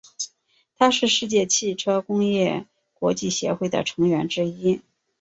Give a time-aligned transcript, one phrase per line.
[0.79, 2.65] 它是世界汽车工业
[2.95, 4.81] 国际协会的成员之一。